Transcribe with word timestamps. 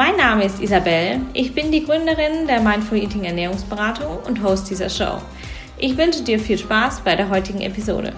Mein 0.00 0.16
Name 0.16 0.44
ist 0.44 0.62
Isabel, 0.62 1.20
ich 1.34 1.54
bin 1.54 1.70
die 1.70 1.84
Gründerin 1.84 2.46
der 2.46 2.60
Mindful 2.62 2.96
Eating 2.96 3.24
Ernährungsberatung 3.24 4.20
und 4.26 4.42
Host 4.42 4.70
dieser 4.70 4.88
Show. 4.88 5.20
Ich 5.76 5.94
wünsche 5.98 6.22
dir 6.22 6.40
viel 6.40 6.56
Spaß 6.56 7.02
bei 7.02 7.16
der 7.16 7.28
heutigen 7.28 7.60
Episode. 7.60 8.14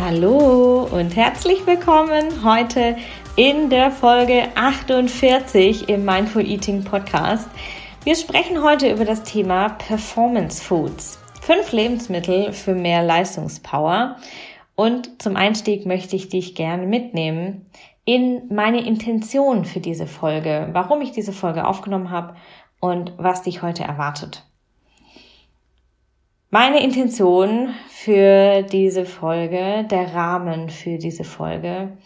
Hallo 0.00 0.88
und 0.90 1.14
herzlich 1.14 1.66
willkommen 1.66 2.42
heute 2.42 2.96
in 3.36 3.68
der 3.68 3.90
Folge 3.90 4.44
48 4.54 5.90
im 5.90 6.06
Mindful 6.06 6.46
Eating 6.46 6.84
Podcast. 6.84 7.50
Wir 8.04 8.16
sprechen 8.16 8.62
heute 8.62 8.90
über 8.90 9.04
das 9.04 9.22
Thema 9.24 9.68
Performance 9.68 10.64
Foods. 10.64 11.18
Fünf 11.42 11.70
Lebensmittel 11.72 12.54
für 12.54 12.74
mehr 12.74 13.02
Leistungspower. 13.02 14.16
Und 14.76 15.22
zum 15.22 15.36
Einstieg 15.36 15.86
möchte 15.86 16.16
ich 16.16 16.28
dich 16.28 16.54
gerne 16.54 16.86
mitnehmen 16.86 17.66
in 18.04 18.48
meine 18.52 18.86
Intention 18.86 19.64
für 19.64 19.80
diese 19.80 20.06
Folge, 20.06 20.68
warum 20.72 21.00
ich 21.00 21.12
diese 21.12 21.32
Folge 21.32 21.66
aufgenommen 21.66 22.10
habe 22.10 22.36
und 22.80 23.12
was 23.16 23.42
dich 23.42 23.62
heute 23.62 23.84
erwartet. 23.84 24.44
Meine 26.50 26.84
Intention 26.84 27.70
für 27.88 28.62
diese 28.62 29.06
Folge, 29.06 29.84
der 29.90 30.14
Rahmen 30.14 30.70
für 30.70 30.98
diese 30.98 31.24
Folge, 31.24 31.96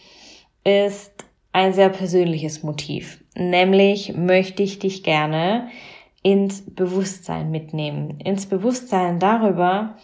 ist 0.65 1.25
ein 1.53 1.73
sehr 1.73 1.89
persönliches 1.89 2.63
Motiv. 2.63 3.23
Nämlich 3.35 4.17
möchte 4.17 4.63
ich 4.63 4.79
dich 4.79 5.03
gerne 5.03 5.69
ins 6.23 6.63
Bewusstsein 6.65 7.51
mitnehmen. 7.51 8.21
Ins 8.21 8.47
Bewusstsein 8.47 9.19
darüber, 9.19 9.97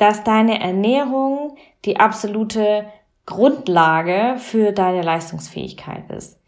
dass 0.00 0.24
deine 0.24 0.58
Ernährung 0.60 1.58
die 1.84 2.00
absolute 2.00 2.86
Grundlage 3.26 4.36
für 4.38 4.72
deine 4.72 5.02
Leistungsfähigkeit 5.02 6.10
ist. 6.10 6.40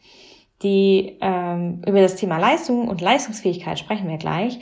Die 0.62 1.18
ähm, 1.20 1.82
über 1.86 2.00
das 2.00 2.16
Thema 2.16 2.38
Leistung 2.38 2.88
und 2.88 3.02
Leistungsfähigkeit 3.02 3.78
sprechen 3.78 4.08
wir 4.08 4.16
gleich, 4.16 4.58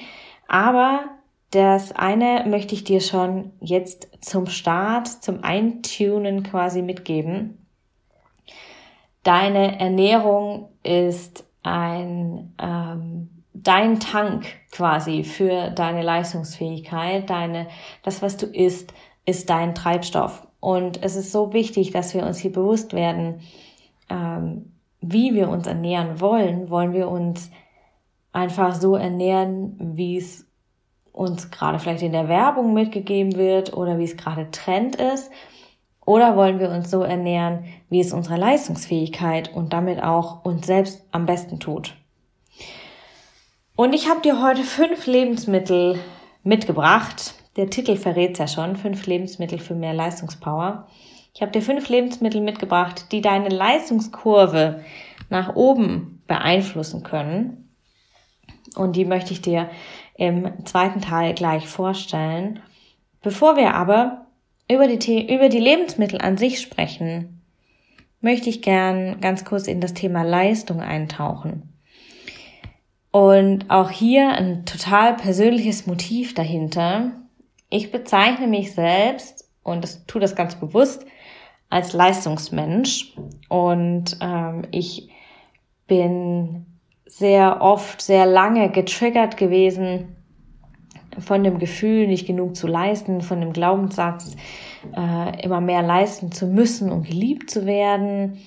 aber 0.49 1.05
das 1.53 1.93
eine 1.93 2.45
möchte 2.49 2.75
ich 2.75 2.83
dir 2.83 3.01
schon 3.01 3.53
jetzt 3.61 4.09
zum 4.23 4.47
Start, 4.47 5.07
zum 5.07 5.45
Eintunen 5.45 6.43
quasi 6.43 6.83
mitgeben. 6.83 7.65
Deine 9.23 9.79
Ernährung 9.79 10.69
ist 10.83 11.45
ein 11.63 12.55
ähm, 12.61 13.40
dein 13.55 14.01
Tank 14.01 14.47
quasi 14.71 15.25
für 15.25 15.71
deine 15.71 16.03
Leistungsfähigkeit, 16.03 17.29
deine, 17.29 17.69
das, 18.03 18.23
was 18.23 18.37
du 18.37 18.47
isst, 18.47 18.95
ist 19.27 19.51
dein 19.51 19.75
Treibstoff. 19.75 20.47
Und 20.61 21.03
es 21.03 21.17
ist 21.17 21.33
so 21.33 21.53
wichtig, 21.53 21.91
dass 21.91 22.15
wir 22.15 22.25
uns 22.25 22.39
hier 22.39 22.53
bewusst 22.53 22.93
werden, 22.93 23.41
ähm, 24.09 24.73
wie 25.01 25.35
wir 25.35 25.49
uns 25.49 25.67
ernähren 25.67 26.21
wollen. 26.21 26.71
Wollen 26.71 26.93
wir 26.93 27.09
uns 27.09 27.51
einfach 28.33 28.75
so 28.75 28.95
ernähren, 28.95 29.77
wie 29.97 30.17
es 30.17 30.47
uns 31.13 31.51
gerade 31.51 31.79
vielleicht 31.79 32.03
in 32.03 32.13
der 32.13 32.29
Werbung 32.29 32.75
mitgegeben 32.75 33.37
wird 33.37 33.73
oder 33.77 33.99
wie 33.99 34.05
es 34.05 34.17
gerade 34.17 34.51
Trend 34.51 34.97
ist? 34.97 35.31
Oder 36.05 36.37
wollen 36.37 36.59
wir 36.59 36.71
uns 36.71 36.91
so 36.91 37.03
ernähren, 37.03 37.65
wie 37.89 38.01
es 38.01 38.13
unsere 38.13 38.37
Leistungsfähigkeit 38.37 39.55
und 39.55 39.73
damit 39.73 40.03
auch 40.03 40.45
uns 40.45 40.67
selbst 40.67 41.07
am 41.13 41.27
besten 41.27 41.61
tut? 41.61 41.97
Und 43.77 43.95
ich 43.95 44.09
habe 44.09 44.21
dir 44.21 44.43
heute 44.43 44.63
fünf 44.63 45.07
Lebensmittel 45.07 45.99
mitgebracht. 46.43 47.35
Der 47.57 47.71
Titel 47.71 47.97
verrät 47.97 48.39
ja 48.39 48.47
schon. 48.47 48.77
Fünf 48.77 49.07
Lebensmittel 49.07 49.59
für 49.59 49.75
mehr 49.75 49.95
Leistungspower. 49.95 50.87
Ich 51.35 51.43
habe 51.43 51.53
dir 51.53 51.63
fünf 51.63 51.89
Lebensmittel 51.89 52.41
mitgebracht, 52.41 53.13
die 53.13 53.21
deine 53.21 53.49
Leistungskurve 53.49 54.85
nach 55.29 55.55
oben 55.55 56.23
beeinflussen 56.27 57.03
können. 57.03 57.71
Und 58.77 58.97
die 58.97 59.05
möchte 59.05 59.33
ich 59.33 59.43
dir 59.43 59.71
im 60.15 60.65
zweiten 60.67 61.01
Teil 61.01 61.35
gleich 61.35 61.67
vorstellen. 61.67 62.61
Bevor 63.23 63.57
wir 63.57 63.75
aber 63.75 64.27
über 64.71 64.87
die, 64.87 65.35
über 65.35 65.49
die 65.49 65.59
Lebensmittel 65.59 66.21
an 66.21 66.37
sich 66.37 66.61
sprechen, 66.61 67.43
möchte 68.21 68.51
ich 68.51 68.63
gern 68.63 69.21
ganz 69.21 69.45
kurz 69.45 69.67
in 69.67 69.81
das 69.81 69.95
Thema 69.95 70.23
Leistung 70.23 70.81
eintauchen. 70.81 71.70
Und 73.11 73.71
auch 73.71 73.91
hier 73.91 74.31
ein 74.31 74.65
total 74.65 75.15
persönliches 75.15 75.87
Motiv 75.87 76.35
dahinter. 76.35 77.13
Ich 77.69 77.91
bezeichne 77.91 78.47
mich 78.47 78.73
selbst, 78.73 79.49
und 79.63 79.83
das 79.83 80.07
tue 80.07 80.21
das 80.21 80.37
ganz 80.37 80.55
bewusst, 80.55 81.05
als 81.69 81.93
Leistungsmensch. 81.93 83.17
Und 83.49 84.17
ähm, 84.21 84.63
ich 84.71 85.11
bin 85.87 86.67
sehr 87.07 87.61
oft, 87.61 88.01
sehr 88.01 88.27
lange 88.27 88.71
getriggert 88.71 89.37
gewesen 89.37 90.17
von 91.19 91.43
dem 91.43 91.59
Gefühl, 91.59 92.07
nicht 92.07 92.27
genug 92.27 92.55
zu 92.55 92.69
leisten, 92.69 93.21
von 93.21 93.41
dem 93.41 93.53
Glaubenssatz, 93.53 94.37
äh, 94.97 95.45
immer 95.45 95.61
mehr 95.61 95.83
leisten 95.83 96.31
zu 96.31 96.47
müssen, 96.47 96.93
um 96.93 97.03
geliebt 97.03 97.51
zu 97.51 97.67
werden. 97.67 98.39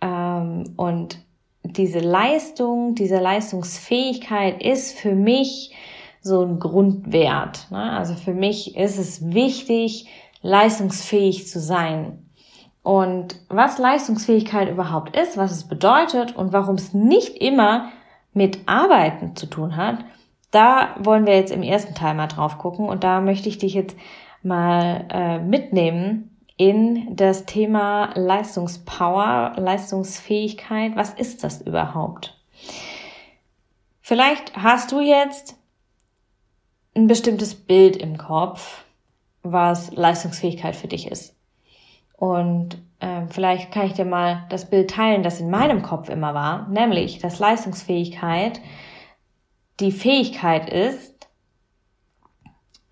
Ähm, 0.00 0.74
und 0.76 1.18
diese 1.64 1.98
Leistung, 1.98 2.94
diese 2.94 3.18
Leistungsfähigkeit 3.18 4.62
ist 4.62 4.98
für 4.98 5.14
mich 5.14 5.74
so 6.20 6.42
ein 6.42 6.58
Grundwert. 6.58 7.66
Ne? 7.70 7.92
Also 7.92 8.14
für 8.14 8.34
mich 8.34 8.76
ist 8.76 8.98
es 8.98 9.32
wichtig, 9.32 10.06
leistungsfähig 10.42 11.48
zu 11.48 11.58
sein. 11.58 12.24
Und 12.82 13.36
was 13.48 13.78
Leistungsfähigkeit 13.78 14.70
überhaupt 14.70 15.16
ist, 15.16 15.38
was 15.38 15.52
es 15.52 15.64
bedeutet 15.64 16.36
und 16.36 16.52
warum 16.52 16.74
es 16.74 16.92
nicht 16.92 17.38
immer 17.38 17.90
mit 18.34 18.58
Arbeiten 18.66 19.36
zu 19.36 19.46
tun 19.46 19.76
hat, 19.76 20.04
da 20.50 20.94
wollen 20.98 21.26
wir 21.26 21.34
jetzt 21.34 21.50
im 21.50 21.62
ersten 21.62 21.94
Teil 21.94 22.14
mal 22.14 22.26
drauf 22.26 22.58
gucken 22.58 22.86
und 22.88 23.02
da 23.02 23.20
möchte 23.20 23.48
ich 23.48 23.58
dich 23.58 23.74
jetzt 23.74 23.96
mal 24.42 25.06
äh, 25.10 25.38
mitnehmen 25.38 26.33
in 26.56 27.16
das 27.16 27.46
Thema 27.46 28.12
Leistungspower, 28.14 29.54
Leistungsfähigkeit. 29.56 30.94
Was 30.94 31.10
ist 31.14 31.42
das 31.42 31.60
überhaupt? 31.62 32.38
Vielleicht 34.00 34.56
hast 34.56 34.92
du 34.92 35.00
jetzt 35.00 35.56
ein 36.94 37.06
bestimmtes 37.06 37.54
Bild 37.54 37.96
im 37.96 38.18
Kopf, 38.18 38.84
was 39.42 39.92
Leistungsfähigkeit 39.92 40.76
für 40.76 40.88
dich 40.88 41.10
ist. 41.10 41.34
Und 42.16 42.78
äh, 43.00 43.26
vielleicht 43.28 43.72
kann 43.72 43.86
ich 43.86 43.94
dir 43.94 44.04
mal 44.04 44.46
das 44.48 44.70
Bild 44.70 44.90
teilen, 44.90 45.22
das 45.22 45.40
in 45.40 45.50
meinem 45.50 45.82
Kopf 45.82 46.08
immer 46.08 46.34
war, 46.34 46.68
nämlich, 46.68 47.18
dass 47.18 47.38
Leistungsfähigkeit 47.38 48.60
die 49.80 49.90
Fähigkeit 49.90 50.70
ist, 50.70 51.28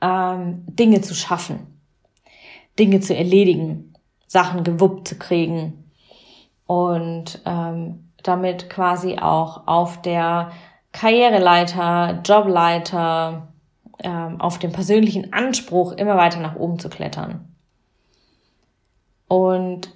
ähm, 0.00 0.64
Dinge 0.66 1.00
zu 1.00 1.14
schaffen. 1.14 1.80
Dinge 2.82 2.98
zu 2.98 3.14
erledigen, 3.14 3.94
Sachen 4.26 4.64
gewuppt 4.64 5.06
zu 5.06 5.16
kriegen 5.16 5.84
und 6.66 7.40
ähm, 7.46 8.08
damit 8.24 8.68
quasi 8.68 9.18
auch 9.20 9.68
auf 9.68 10.02
der 10.02 10.50
Karriereleiter, 10.90 12.22
Jobleiter, 12.24 13.52
ähm, 14.02 14.40
auf 14.40 14.58
dem 14.58 14.72
persönlichen 14.72 15.32
Anspruch 15.32 15.92
immer 15.92 16.16
weiter 16.16 16.40
nach 16.40 16.56
oben 16.56 16.80
zu 16.80 16.88
klettern. 16.88 17.54
Und 19.28 19.94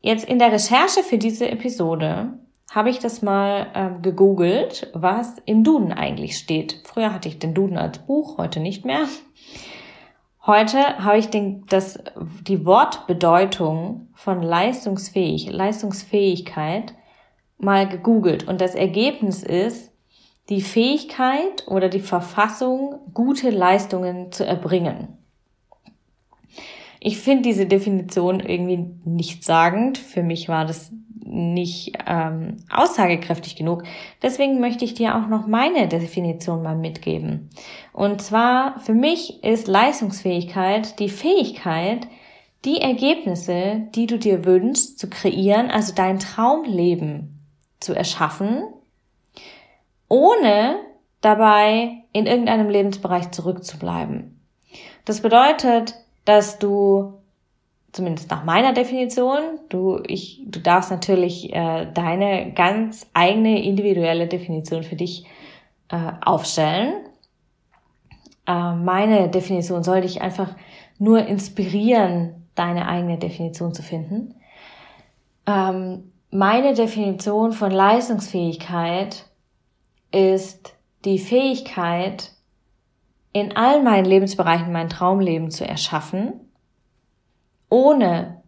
jetzt 0.00 0.24
in 0.24 0.38
der 0.38 0.52
Recherche 0.52 1.02
für 1.02 1.18
diese 1.18 1.50
Episode 1.50 2.32
habe 2.70 2.88
ich 2.88 2.98
das 2.98 3.20
mal 3.20 3.66
äh, 3.74 4.00
gegoogelt, 4.00 4.90
was 4.94 5.36
im 5.44 5.64
Duden 5.64 5.92
eigentlich 5.92 6.38
steht. 6.38 6.80
Früher 6.84 7.12
hatte 7.12 7.28
ich 7.28 7.38
den 7.38 7.52
Duden 7.52 7.76
als 7.76 7.98
Buch, 7.98 8.38
heute 8.38 8.60
nicht 8.60 8.86
mehr. 8.86 9.04
Heute 10.44 10.98
habe 10.98 11.18
ich 11.18 11.28
den, 11.28 11.66
das, 11.66 12.00
die 12.42 12.64
Wortbedeutung 12.66 14.08
von 14.14 14.42
leistungsfähig, 14.42 15.50
Leistungsfähigkeit 15.50 16.94
mal 17.58 17.88
gegoogelt 17.88 18.48
und 18.48 18.60
das 18.60 18.74
Ergebnis 18.74 19.44
ist 19.44 19.92
die 20.48 20.60
Fähigkeit 20.60 21.68
oder 21.68 21.88
die 21.88 22.00
Verfassung, 22.00 22.98
gute 23.14 23.50
Leistungen 23.50 24.32
zu 24.32 24.44
erbringen. 24.44 25.16
Ich 26.98 27.18
finde 27.18 27.42
diese 27.42 27.66
Definition 27.66 28.40
irgendwie 28.40 28.90
nichtssagend. 29.04 29.98
Für 29.98 30.22
mich 30.22 30.48
war 30.48 30.64
das 30.64 30.92
nicht 31.24 31.92
ähm, 32.06 32.56
aussagekräftig 32.70 33.56
genug. 33.56 33.84
Deswegen 34.22 34.60
möchte 34.60 34.84
ich 34.84 34.94
dir 34.94 35.16
auch 35.16 35.28
noch 35.28 35.46
meine 35.46 35.88
Definition 35.88 36.62
mal 36.62 36.76
mitgeben. 36.76 37.50
Und 37.92 38.22
zwar, 38.22 38.80
für 38.80 38.94
mich 38.94 39.42
ist 39.42 39.68
Leistungsfähigkeit 39.68 40.98
die 40.98 41.08
Fähigkeit, 41.08 42.06
die 42.64 42.80
Ergebnisse, 42.80 43.88
die 43.94 44.06
du 44.06 44.18
dir 44.18 44.44
wünschst, 44.44 44.98
zu 44.98 45.08
kreieren, 45.10 45.70
also 45.70 45.92
dein 45.94 46.18
Traumleben 46.18 47.40
zu 47.80 47.92
erschaffen, 47.94 48.62
ohne 50.08 50.76
dabei 51.20 52.04
in 52.12 52.26
irgendeinem 52.26 52.68
Lebensbereich 52.68 53.30
zurückzubleiben. 53.30 54.40
Das 55.04 55.20
bedeutet, 55.20 55.94
dass 56.24 56.58
du 56.58 57.14
zumindest 57.92 58.30
nach 58.30 58.44
meiner 58.44 58.72
Definition, 58.72 59.38
du, 59.68 60.00
ich, 60.06 60.42
du 60.46 60.60
darfst 60.60 60.90
natürlich 60.90 61.52
äh, 61.52 61.86
deine 61.92 62.52
ganz 62.52 63.06
eigene 63.12 63.62
individuelle 63.62 64.26
Definition 64.26 64.82
für 64.82 64.96
dich 64.96 65.26
äh, 65.88 66.12
aufstellen. 66.22 67.04
Äh, 68.46 68.74
meine 68.74 69.28
Definition 69.28 69.82
soll 69.84 70.00
dich 70.00 70.22
einfach 70.22 70.54
nur 70.98 71.26
inspirieren, 71.26 72.46
deine 72.54 72.88
eigene 72.88 73.18
Definition 73.18 73.74
zu 73.74 73.82
finden. 73.82 74.34
Ähm, 75.46 76.12
meine 76.30 76.72
Definition 76.72 77.52
von 77.52 77.70
Leistungsfähigkeit 77.70 79.26
ist 80.12 80.74
die 81.04 81.18
Fähigkeit, 81.18 82.32
in 83.34 83.56
all 83.56 83.82
meinen 83.82 84.04
Lebensbereichen 84.04 84.72
mein 84.72 84.88
Traumleben 84.88 85.50
zu 85.50 85.66
erschaffen, 85.66 86.41
ohne 87.72 88.42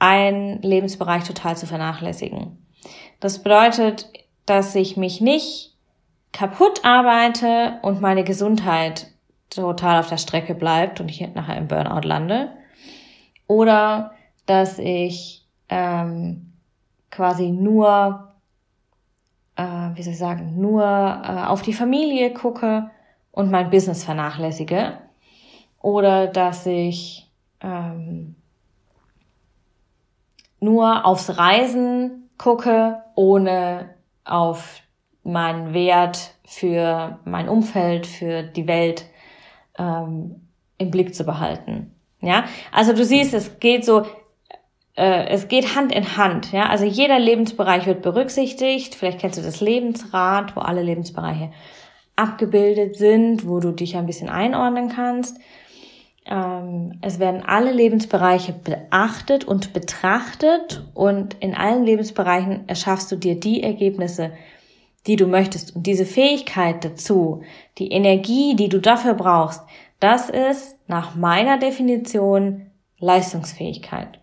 einen 0.00 0.60
Lebensbereich 0.60 1.22
total 1.22 1.56
zu 1.56 1.68
vernachlässigen. 1.68 2.58
Das 3.20 3.44
bedeutet, 3.44 4.10
dass 4.44 4.74
ich 4.74 4.96
mich 4.96 5.20
nicht 5.20 5.76
kaputt 6.32 6.84
arbeite 6.84 7.78
und 7.82 8.00
meine 8.00 8.24
Gesundheit 8.24 9.06
total 9.50 10.00
auf 10.00 10.08
der 10.08 10.16
Strecke 10.16 10.56
bleibt 10.56 11.00
und 11.00 11.08
ich 11.08 11.20
nachher 11.32 11.58
im 11.58 11.68
Burnout 11.68 12.06
lande. 12.06 12.50
Oder 13.46 14.14
dass 14.46 14.80
ich 14.80 15.46
ähm, 15.68 16.52
quasi 17.12 17.50
nur, 17.50 18.32
äh, 19.54 19.62
wie 19.94 20.02
soll 20.02 20.14
ich 20.14 20.18
sagen, 20.18 20.60
nur 20.60 20.82
äh, 20.82 21.46
auf 21.46 21.62
die 21.62 21.72
Familie 21.72 22.32
gucke 22.32 22.90
und 23.30 23.52
mein 23.52 23.70
Business 23.70 24.02
vernachlässige. 24.02 24.98
Oder 25.80 26.26
dass 26.26 26.66
ich 26.66 27.30
ähm, 27.60 28.34
nur 30.60 31.06
aufs 31.06 31.36
Reisen 31.36 32.30
gucke, 32.38 33.02
ohne 33.14 33.94
auf 34.24 34.80
meinen 35.22 35.74
Wert 35.74 36.34
für 36.44 37.18
mein 37.24 37.48
Umfeld, 37.48 38.06
für 38.06 38.42
die 38.42 38.66
Welt 38.66 39.04
ähm, 39.78 40.48
im 40.78 40.90
Blick 40.90 41.14
zu 41.14 41.24
behalten. 41.24 41.94
Ja, 42.20 42.44
also 42.72 42.92
du 42.92 43.04
siehst, 43.04 43.34
es 43.34 43.60
geht 43.60 43.84
so, 43.84 44.04
äh, 44.94 45.28
es 45.28 45.48
geht 45.48 45.74
Hand 45.74 45.92
in 45.92 46.16
Hand. 46.16 46.52
Ja, 46.52 46.68
also 46.68 46.84
jeder 46.84 47.18
Lebensbereich 47.18 47.86
wird 47.86 48.02
berücksichtigt. 48.02 48.94
Vielleicht 48.94 49.20
kennst 49.20 49.38
du 49.38 49.42
das 49.42 49.60
Lebensrad, 49.60 50.56
wo 50.56 50.60
alle 50.60 50.82
Lebensbereiche 50.82 51.50
abgebildet 52.16 52.96
sind, 52.96 53.46
wo 53.48 53.60
du 53.60 53.72
dich 53.72 53.96
ein 53.96 54.06
bisschen 54.06 54.28
einordnen 54.28 54.90
kannst. 54.90 55.38
Ähm, 56.30 56.98
es 57.02 57.18
werden 57.18 57.42
alle 57.44 57.72
Lebensbereiche 57.72 58.52
beachtet 58.52 59.44
und 59.44 59.72
betrachtet 59.72 60.86
und 60.94 61.34
in 61.40 61.54
allen 61.54 61.84
Lebensbereichen 61.84 62.68
erschaffst 62.68 63.10
du 63.10 63.16
dir 63.16 63.38
die 63.38 63.62
Ergebnisse, 63.62 64.32
die 65.06 65.16
du 65.16 65.26
möchtest. 65.26 65.74
Und 65.74 65.86
diese 65.86 66.06
Fähigkeit 66.06 66.84
dazu, 66.84 67.42
die 67.78 67.90
Energie, 67.90 68.54
die 68.54 68.68
du 68.68 68.80
dafür 68.80 69.14
brauchst, 69.14 69.62
das 69.98 70.30
ist 70.30 70.78
nach 70.86 71.16
meiner 71.16 71.58
Definition 71.58 72.70
Leistungsfähigkeit. 72.98 74.20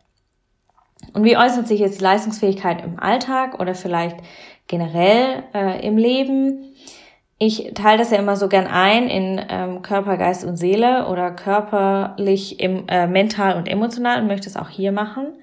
Und 1.13 1.23
wie 1.23 1.37
äußert 1.37 1.67
sich 1.67 1.79
jetzt 1.79 2.01
Leistungsfähigkeit 2.01 2.83
im 2.83 2.99
Alltag 2.99 3.59
oder 3.59 3.75
vielleicht 3.75 4.17
generell 4.67 5.43
äh, 5.53 5.85
im 5.85 5.97
Leben? 5.97 6.73
Ich 7.39 7.71
teile 7.75 7.99
das 7.99 8.09
ja 8.11 8.17
immer 8.17 8.35
so 8.35 8.47
gern 8.47 8.65
ein 8.65 9.09
in 9.09 9.39
ähm, 9.47 9.81
Körper, 9.83 10.17
Geist 10.17 10.43
und 10.43 10.57
Seele 10.57 11.07
oder 11.07 11.31
körperlich, 11.31 12.59
im, 12.59 12.87
äh, 12.87 13.07
mental 13.07 13.57
und 13.57 13.67
emotional 13.67 14.21
und 14.21 14.27
möchte 14.27 14.49
es 14.49 14.57
auch 14.57 14.69
hier 14.69 14.91
machen. 14.91 15.33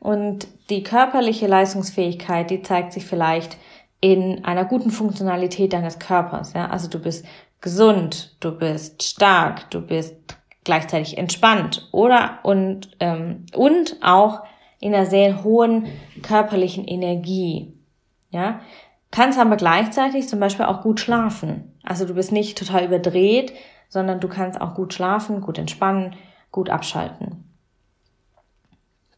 Und 0.00 0.48
die 0.70 0.82
körperliche 0.82 1.46
Leistungsfähigkeit, 1.46 2.50
die 2.50 2.62
zeigt 2.62 2.92
sich 2.92 3.04
vielleicht 3.04 3.58
in 4.00 4.44
einer 4.44 4.64
guten 4.64 4.90
Funktionalität 4.90 5.74
deines 5.74 5.98
Körpers. 5.98 6.54
Ja? 6.54 6.70
Also 6.70 6.88
du 6.88 6.98
bist 6.98 7.24
gesund, 7.60 8.34
du 8.40 8.50
bist 8.50 9.02
stark, 9.02 9.70
du 9.70 9.80
bist 9.80 10.16
gleichzeitig 10.64 11.18
entspannt 11.18 11.88
oder 11.92 12.40
und 12.42 12.90
ähm, 13.00 13.46
und 13.54 13.96
auch 14.02 14.42
in 14.80 14.94
einer 14.94 15.06
sehr 15.06 15.44
hohen 15.44 15.86
körperlichen 16.22 16.86
Energie. 16.86 17.72
Ja, 18.30 18.60
kannst 19.12 19.38
aber 19.38 19.56
gleichzeitig 19.56 20.28
zum 20.28 20.40
Beispiel 20.40 20.64
auch 20.64 20.82
gut 20.82 20.98
schlafen. 20.98 21.78
Also 21.84 22.04
du 22.04 22.14
bist 22.14 22.32
nicht 22.32 22.58
total 22.58 22.84
überdreht, 22.84 23.52
sondern 23.88 24.18
du 24.18 24.26
kannst 24.26 24.60
auch 24.60 24.74
gut 24.74 24.94
schlafen, 24.94 25.42
gut 25.42 25.58
entspannen, 25.58 26.16
gut 26.50 26.70
abschalten. 26.70 27.44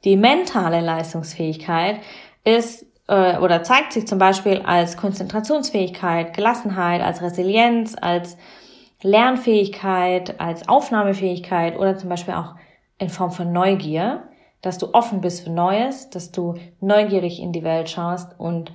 Die 0.04 0.16
mentale 0.16 0.80
Leistungsfähigkeit 0.80 2.00
ist 2.44 2.84
äh, 3.08 3.38
oder 3.38 3.62
zeigt 3.62 3.92
sich 3.92 4.06
zum 4.06 4.18
Beispiel 4.18 4.60
als 4.62 4.96
Konzentrationsfähigkeit, 4.96 6.34
Gelassenheit, 6.34 7.00
als 7.00 7.22
Resilienz, 7.22 7.96
als 7.98 8.36
Lernfähigkeit, 9.02 10.40
als 10.40 10.68
Aufnahmefähigkeit 10.68 11.78
oder 11.78 11.96
zum 11.96 12.08
Beispiel 12.08 12.34
auch 12.34 12.54
in 12.98 13.08
Form 13.08 13.30
von 13.30 13.52
Neugier, 13.52 14.24
dass 14.60 14.78
du 14.78 14.92
offen 14.92 15.20
bist 15.20 15.44
für 15.44 15.50
Neues, 15.50 16.10
dass 16.10 16.32
du 16.32 16.54
neugierig 16.80 17.40
in 17.40 17.52
die 17.52 17.64
Welt 17.64 17.90
schaust 17.90 18.38
und 18.38 18.72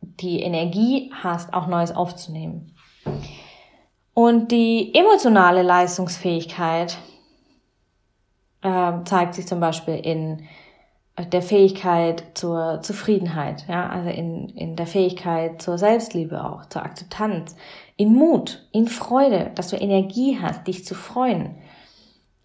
die 0.00 0.40
Energie 0.40 1.12
hast, 1.22 1.52
auch 1.54 1.66
Neues 1.66 1.94
aufzunehmen. 1.94 2.74
Und 4.14 4.50
die 4.50 4.94
emotionale 4.94 5.62
Leistungsfähigkeit 5.62 6.96
äh, 8.62 8.92
zeigt 9.04 9.34
sich 9.34 9.46
zum 9.46 9.60
Beispiel 9.60 9.96
in 9.96 10.46
der 11.18 11.42
Fähigkeit 11.42 12.24
zur 12.34 12.80
Zufriedenheit, 12.82 13.66
ja, 13.68 13.88
also 13.88 14.10
in, 14.10 14.50
in 14.50 14.76
der 14.76 14.86
Fähigkeit 14.86 15.62
zur 15.62 15.78
Selbstliebe 15.78 16.44
auch, 16.44 16.66
zur 16.66 16.82
Akzeptanz, 16.82 17.56
in 17.96 18.14
Mut, 18.14 18.66
in 18.72 18.86
Freude, 18.86 19.50
dass 19.54 19.68
du 19.68 19.76
Energie 19.76 20.38
hast, 20.40 20.66
dich 20.66 20.84
zu 20.84 20.94
freuen, 20.94 21.54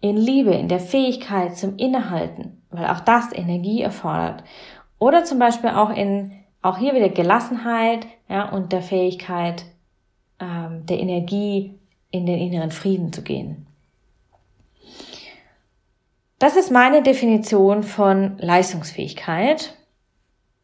in 0.00 0.16
Liebe, 0.16 0.54
in 0.54 0.68
der 0.68 0.80
Fähigkeit 0.80 1.56
zum 1.56 1.76
Innehalten, 1.76 2.62
weil 2.70 2.86
auch 2.86 3.00
das 3.00 3.32
Energie 3.32 3.82
erfordert, 3.82 4.42
oder 4.98 5.24
zum 5.24 5.38
Beispiel 5.38 5.70
auch 5.70 5.90
in 5.90 6.32
auch 6.62 6.78
hier 6.78 6.94
wieder 6.94 7.08
Gelassenheit 7.08 8.06
ja, 8.28 8.48
und 8.48 8.72
der 8.72 8.82
Fähigkeit, 8.82 9.64
ähm, 10.40 10.86
der 10.86 11.00
Energie 11.00 11.78
in 12.10 12.26
den 12.26 12.38
inneren 12.38 12.70
Frieden 12.70 13.12
zu 13.12 13.22
gehen. 13.22 13.66
Das 16.38 16.56
ist 16.56 16.70
meine 16.70 17.02
Definition 17.02 17.82
von 17.82 18.36
Leistungsfähigkeit. 18.38 19.76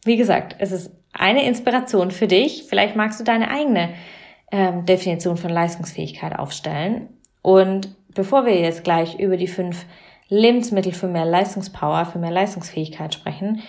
Wie 0.05 0.17
gesagt, 0.17 0.57
es 0.59 0.73
ist 0.73 0.93
eine 1.12 1.45
Inspiration 1.45 2.11
für 2.11 2.26
dich. 2.26 2.64
Vielleicht 2.69 2.97
magst 2.97 3.21
du 3.21 3.25
deine 3.25 3.50
eigene 3.50 3.90
ähm, 4.50 4.87
Definition 4.87 5.37
von 5.37 5.50
Leistungsfähigkeit 5.50 6.37
aufstellen. 6.38 7.09
Und 7.43 7.95
bevor 8.14 8.45
wir 8.45 8.59
jetzt 8.61 8.85
gleich 8.85 9.19
über 9.19 9.37
die 9.37 9.47
fünf 9.47 9.85
Lebensmittel 10.28 10.93
für 10.93 11.09
mehr 11.09 11.25
Leistungspower, 11.25 12.07
für 12.07 12.19
mehr 12.19 12.31
Leistungsfähigkeit 12.31 13.14
sprechen, 13.14 13.62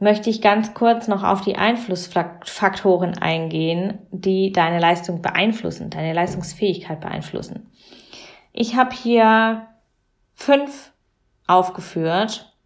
möchte 0.00 0.30
ich 0.30 0.40
ganz 0.40 0.74
kurz 0.74 1.08
noch 1.08 1.22
auf 1.22 1.42
die 1.42 1.56
Einflussfaktoren 1.56 3.18
eingehen, 3.18 3.98
die 4.10 4.50
deine 4.50 4.80
Leistung 4.80 5.22
beeinflussen, 5.22 5.90
deine 5.90 6.14
Leistungsfähigkeit 6.14 7.00
beeinflussen. 7.00 7.70
Ich 8.52 8.76
habe 8.76 8.94
hier 8.94 9.66
fünf 10.32 10.92
aufgeführt 11.46 12.56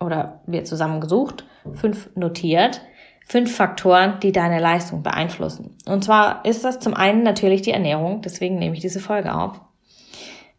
oder 0.00 0.40
wir 0.46 0.64
zusammengesucht, 0.64 1.44
fünf 1.74 2.10
notiert, 2.16 2.80
fünf 3.26 3.54
Faktoren, 3.54 4.18
die 4.20 4.32
deine 4.32 4.58
Leistung 4.58 5.02
beeinflussen. 5.02 5.76
Und 5.86 6.04
zwar 6.04 6.44
ist 6.44 6.64
das 6.64 6.80
zum 6.80 6.94
einen 6.94 7.22
natürlich 7.22 7.62
die 7.62 7.72
Ernährung, 7.72 8.22
deswegen 8.22 8.58
nehme 8.58 8.74
ich 8.74 8.80
diese 8.80 9.00
Folge 9.00 9.34
auf. 9.34 9.60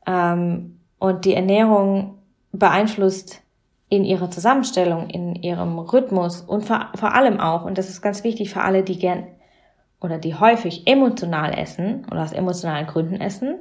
Ähm, 0.05 0.79
und 0.99 1.25
die 1.25 1.33
Ernährung 1.33 2.19
beeinflusst 2.51 3.42
in 3.93 4.05
ihrer 4.05 4.31
Zusammenstellung, 4.31 5.07
in 5.11 5.35
ihrem 5.35 5.77
Rhythmus 5.77 6.41
und 6.41 6.65
vor, 6.65 6.89
vor 6.95 7.13
allem 7.13 7.39
auch, 7.39 7.63
und 7.63 7.77
das 7.77 7.89
ist 7.89 8.01
ganz 8.01 8.23
wichtig 8.23 8.49
für 8.49 8.61
alle, 8.61 8.81
die 8.81 8.97
gern 8.97 9.27
oder 10.01 10.17
die 10.17 10.33
häufig 10.33 10.87
emotional 10.87 11.53
essen 11.53 12.03
oder 12.09 12.23
aus 12.23 12.33
emotionalen 12.33 12.87
Gründen 12.87 13.21
essen, 13.21 13.59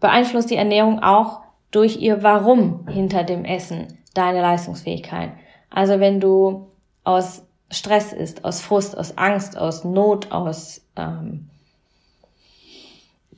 beeinflusst 0.00 0.50
die 0.50 0.56
Ernährung 0.56 1.02
auch 1.02 1.42
durch 1.72 1.98
ihr 1.98 2.22
Warum 2.22 2.88
hinter 2.88 3.22
dem 3.22 3.44
Essen 3.44 3.98
deine 4.14 4.40
Leistungsfähigkeit. 4.40 5.32
Also 5.68 6.00
wenn 6.00 6.18
du 6.18 6.68
aus 7.04 7.46
Stress 7.70 8.14
ist, 8.14 8.46
aus 8.46 8.62
Frust, 8.62 8.96
aus 8.96 9.18
Angst, 9.18 9.58
aus 9.58 9.84
Not, 9.84 10.32
aus 10.32 10.80
ähm, 10.96 11.50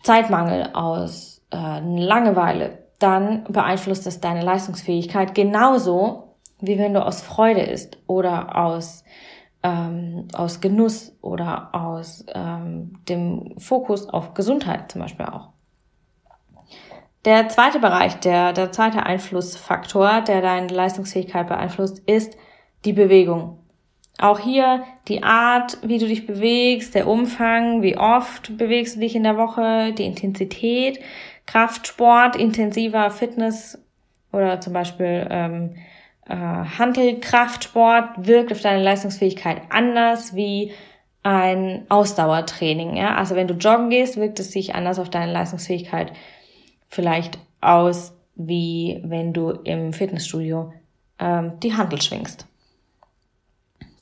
Zeitmangel, 0.05 0.71
aus 0.73 1.43
äh, 1.51 1.81
Langeweile, 1.81 2.80
dann 3.01 3.45
beeinflusst 3.45 4.07
es 4.07 4.21
deine 4.21 4.43
Leistungsfähigkeit 4.43 5.35
genauso, 5.35 6.37
wie 6.61 6.79
wenn 6.79 6.95
du 6.95 7.05
aus 7.05 7.23
Freude 7.23 7.63
isst 7.63 7.99
oder 8.07 8.57
aus, 8.57 9.05
ähm, 9.63 10.29
aus 10.35 10.61
Genuss 10.61 11.17
oder 11.23 11.75
aus 11.75 12.25
ähm, 12.35 13.01
dem 13.09 13.59
Fokus 13.59 14.09
auf 14.09 14.35
Gesundheit 14.35 14.93
zum 14.93 15.01
Beispiel 15.01 15.27
auch. 15.27 15.49
Der 17.25 17.49
zweite 17.49 17.81
Bereich, 17.81 18.19
der, 18.21 18.53
der 18.53 18.73
zweite 18.73 19.05
Einflussfaktor, 19.05 20.23
der 20.23 20.41
deine 20.41 20.69
Leistungsfähigkeit 20.69 21.49
beeinflusst, 21.49 21.99
ist 22.07 22.37
die 22.85 22.95
Bewegung. 22.95 23.60
Auch 24.21 24.39
hier 24.39 24.85
die 25.09 25.23
Art, 25.23 25.79
wie 25.83 25.99
du 25.99 26.07
dich 26.07 26.27
bewegst, 26.27 26.95
der 26.95 27.09
Umfang, 27.09 27.83
wie 27.83 27.97
oft 27.97 28.57
bewegst 28.59 28.97
du 28.97 29.01
dich 29.01 29.17
in 29.17 29.23
der 29.23 29.39
Woche, 29.39 29.95
die 29.95 30.05
Intensität, 30.05 31.01
Kraftsport, 31.47 32.37
intensiver 32.37 33.11
Fitness 33.11 33.83
oder 34.31 34.61
zum 34.61 34.75
Beispiel 34.75 35.27
ähm, 35.31 35.75
äh, 36.29 36.35
Handelkraftsport 36.35 38.27
wirkt 38.27 38.53
auf 38.53 38.61
deine 38.61 38.83
Leistungsfähigkeit 38.83 39.63
anders 39.71 40.35
wie 40.35 40.73
ein 41.23 41.87
Ausdauertraining. 41.89 42.97
Ja? 42.97 43.15
Also 43.17 43.37
wenn 43.37 43.49
du 43.49 43.55
joggen 43.55 43.89
gehst, 43.89 44.19
wirkt 44.19 44.39
es 44.39 44.53
sich 44.53 44.75
anders 44.75 44.99
auf 44.99 45.09
deine 45.09 45.33
Leistungsfähigkeit 45.33 46.13
vielleicht 46.89 47.39
aus, 47.63 48.15
wie 48.37 49.01
wenn 49.03 49.33
du 49.33 49.51
im 49.51 49.95
Fitnessstudio 49.95 50.73
ähm, 51.19 51.53
die 51.63 51.75
Handel 51.75 52.01
schwingst. 52.03 52.50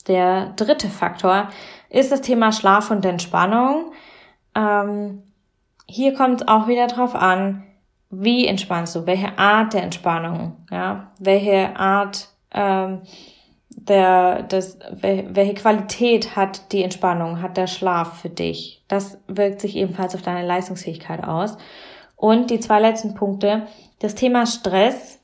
Der 0.09 0.53
dritte 0.55 0.89
Faktor 0.89 1.47
ist 1.89 2.11
das 2.11 2.21
Thema 2.21 2.51
Schlaf 2.51 2.91
und 2.91 3.05
Entspannung. 3.05 3.93
Ähm, 4.55 5.23
hier 5.87 6.13
kommt 6.13 6.41
es 6.41 6.47
auch 6.47 6.67
wieder 6.67 6.87
drauf 6.87 7.15
an, 7.15 7.63
wie 8.09 8.47
entspannst 8.47 8.95
du, 8.95 9.05
welche 9.05 9.37
Art 9.37 9.73
der 9.73 9.83
Entspannung, 9.83 10.57
ja, 10.71 11.11
welche 11.19 11.75
Art 11.77 12.29
ähm, 12.51 13.01
der, 13.69 14.43
das, 14.43 14.79
welche 14.91 15.53
Qualität 15.53 16.35
hat 16.35 16.71
die 16.71 16.83
Entspannung, 16.83 17.41
hat 17.41 17.55
der 17.55 17.67
Schlaf 17.67 18.21
für 18.21 18.29
dich. 18.29 18.83
Das 18.87 19.19
wirkt 19.27 19.61
sich 19.61 19.75
ebenfalls 19.75 20.15
auf 20.15 20.23
deine 20.23 20.45
Leistungsfähigkeit 20.45 21.23
aus. 21.23 21.57
Und 22.15 22.49
die 22.49 22.59
zwei 22.59 22.79
letzten 22.79 23.13
Punkte, 23.13 23.67
das 23.99 24.15
Thema 24.15 24.45
Stress 24.45 25.18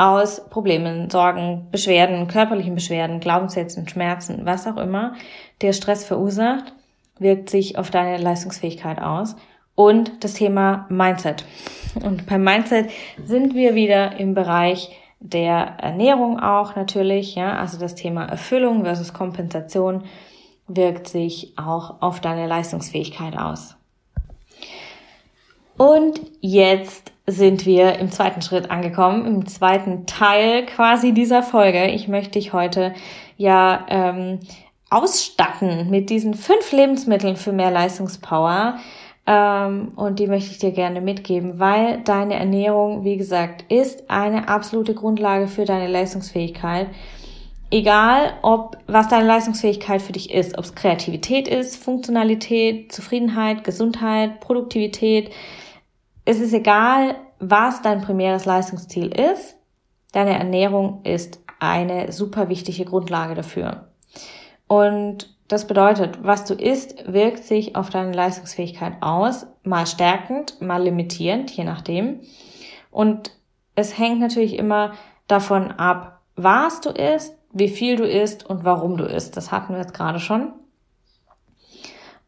aus 0.00 0.48
Problemen, 0.48 1.10
Sorgen, 1.10 1.68
Beschwerden, 1.70 2.26
körperlichen 2.26 2.74
Beschwerden, 2.74 3.20
Glaubenssätzen, 3.20 3.86
Schmerzen, 3.86 4.46
was 4.46 4.66
auch 4.66 4.78
immer 4.78 5.12
der 5.60 5.74
Stress 5.74 6.06
verursacht, 6.06 6.72
wirkt 7.18 7.50
sich 7.50 7.76
auf 7.76 7.90
deine 7.90 8.16
Leistungsfähigkeit 8.16 8.98
aus. 8.98 9.36
Und 9.74 10.24
das 10.24 10.34
Thema 10.34 10.86
Mindset. 10.88 11.44
Und 12.02 12.26
beim 12.26 12.42
Mindset 12.42 12.88
sind 13.22 13.54
wir 13.54 13.74
wieder 13.74 14.18
im 14.18 14.32
Bereich 14.32 14.90
der 15.20 15.76
Ernährung 15.78 16.40
auch 16.40 16.76
natürlich, 16.76 17.34
ja, 17.34 17.58
also 17.58 17.78
das 17.78 17.94
Thema 17.94 18.24
Erfüllung 18.24 18.84
versus 18.84 19.12
Kompensation 19.12 20.04
wirkt 20.66 21.08
sich 21.08 21.52
auch 21.58 22.00
auf 22.00 22.20
deine 22.20 22.46
Leistungsfähigkeit 22.46 23.36
aus. 23.36 23.76
Und 25.76 26.22
jetzt 26.40 27.12
sind 27.30 27.66
wir 27.66 27.98
im 27.98 28.10
zweiten 28.10 28.42
Schritt 28.42 28.70
angekommen, 28.70 29.26
im 29.26 29.46
zweiten 29.46 30.06
Teil 30.06 30.66
quasi 30.66 31.12
dieser 31.12 31.42
Folge. 31.42 31.86
Ich 31.88 32.08
möchte 32.08 32.32
dich 32.32 32.52
heute 32.52 32.94
ja 33.36 33.86
ähm, 33.88 34.40
ausstatten 34.90 35.88
mit 35.90 36.10
diesen 36.10 36.34
fünf 36.34 36.72
Lebensmitteln 36.72 37.36
für 37.36 37.52
mehr 37.52 37.70
Leistungspower. 37.70 38.78
Ähm, 39.26 39.92
und 39.96 40.18
die 40.18 40.26
möchte 40.26 40.50
ich 40.50 40.58
dir 40.58 40.72
gerne 40.72 41.00
mitgeben, 41.00 41.60
weil 41.60 42.00
deine 42.04 42.34
Ernährung, 42.34 43.04
wie 43.04 43.16
gesagt, 43.16 43.70
ist 43.70 44.10
eine 44.10 44.48
absolute 44.48 44.94
Grundlage 44.94 45.46
für 45.46 45.64
deine 45.64 45.86
Leistungsfähigkeit. 45.86 46.88
Egal, 47.70 48.32
ob 48.42 48.78
was 48.88 49.08
deine 49.08 49.28
Leistungsfähigkeit 49.28 50.02
für 50.02 50.12
dich 50.12 50.34
ist, 50.34 50.58
ob 50.58 50.64
es 50.64 50.74
Kreativität 50.74 51.46
ist, 51.46 51.76
Funktionalität, 51.76 52.90
Zufriedenheit, 52.90 53.62
Gesundheit, 53.62 54.40
Produktivität, 54.40 55.30
es 56.30 56.38
ist 56.38 56.52
egal, 56.52 57.16
was 57.40 57.82
dein 57.82 58.02
primäres 58.02 58.44
Leistungsziel 58.44 59.08
ist. 59.08 59.56
Deine 60.12 60.38
Ernährung 60.38 61.00
ist 61.02 61.40
eine 61.58 62.12
super 62.12 62.48
wichtige 62.48 62.84
Grundlage 62.84 63.34
dafür. 63.34 63.88
Und 64.68 65.36
das 65.48 65.66
bedeutet, 65.66 66.22
was 66.22 66.44
du 66.44 66.54
isst, 66.54 67.12
wirkt 67.12 67.42
sich 67.42 67.74
auf 67.74 67.90
deine 67.90 68.12
Leistungsfähigkeit 68.12 68.92
aus, 69.00 69.48
mal 69.64 69.88
stärkend, 69.88 70.60
mal 70.60 70.80
limitierend, 70.80 71.50
je 71.50 71.64
nachdem. 71.64 72.20
Und 72.92 73.32
es 73.74 73.98
hängt 73.98 74.20
natürlich 74.20 74.56
immer 74.56 74.92
davon 75.26 75.72
ab, 75.72 76.20
was 76.36 76.80
du 76.80 76.90
isst, 76.90 77.36
wie 77.52 77.68
viel 77.68 77.96
du 77.96 78.04
isst 78.04 78.48
und 78.48 78.62
warum 78.62 78.96
du 78.96 79.04
isst. 79.04 79.36
Das 79.36 79.50
hatten 79.50 79.72
wir 79.72 79.80
jetzt 79.80 79.94
gerade 79.94 80.20
schon. 80.20 80.52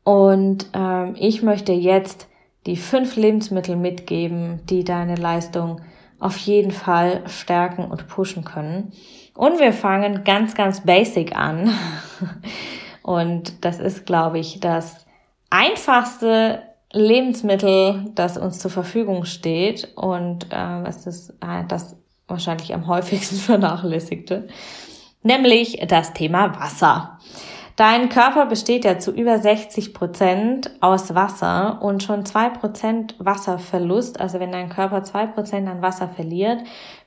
Und 0.03 0.67
ähm, 0.75 1.15
ich 1.17 1.45
möchte 1.45 1.71
jetzt 1.71 2.27
die 2.67 2.77
fünf 2.77 3.17
Lebensmittel 3.17 3.77
mitgeben, 3.77 4.61
die 4.67 4.85
deine 4.85 5.17
Leistung 5.17 5.81
auf 6.21 6.37
jeden 6.37 6.71
Fall 6.71 7.23
stärken 7.27 7.85
und 7.85 8.07
pushen 8.07 8.45
können. 8.45 8.93
Und 9.35 9.59
wir 9.59 9.73
fangen 9.73 10.25
ganz, 10.25 10.55
ganz 10.55 10.83
basic 10.83 11.37
an. 11.37 11.71
Und 13.03 13.65
das 13.65 13.81
ist, 13.81 14.07
glaube 14.07 14.39
ich, 14.39 14.61
das 14.61 15.07
einfachste 15.51 16.63
Lebensmittel, 16.93 18.13
das 18.15 18.39
uns 18.39 18.61
zur 18.61 18.71
Verfügung 18.71 19.25
steht. 19.25 19.93
Und 19.97 20.47
äh, 20.53 20.83
es 20.87 21.07
ist 21.07 21.31
äh, 21.41 21.65
das 21.67 21.97
wahrscheinlich 22.29 22.73
am 22.75 22.87
häufigsten 22.87 23.37
vernachlässigte, 23.39 24.47
nämlich 25.23 25.85
das 25.89 26.13
Thema 26.13 26.55
Wasser. 26.61 27.19
Dein 27.77 28.11
Körper 28.11 28.47
besteht 28.47 28.85
ja 28.85 28.99
zu 28.99 29.13
über 29.13 29.39
60 29.39 29.95
Prozent 29.95 30.71
aus 30.81 31.15
Wasser 31.15 31.81
und 31.81 32.03
schon 32.03 32.27
zwei 32.27 32.51
Prozent 32.51 33.15
Wasserverlust, 33.19 34.21
also 34.21 34.41
wenn 34.41 34.53
dein 34.53 34.69
Körper 34.69 35.03
zwei 35.05 35.27
Prozent 35.27 35.69
an 35.69 35.81
Wasser 35.81 36.09
verliert, 36.09 36.61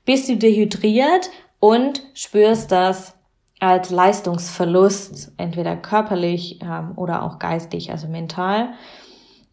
bist 0.06 0.28
du 0.28 0.38
dehydriert 0.38 1.30
und 1.60 2.02
spürst 2.14 2.72
das 2.72 3.16
als 3.60 3.90
Leistungsverlust, 3.90 5.34
entweder 5.38 5.76
körperlich 5.78 6.60
ähm, 6.62 6.94
oder 6.96 7.24
auch 7.24 7.40
geistig, 7.40 7.92
also 7.92 8.08
mental. 8.08 8.74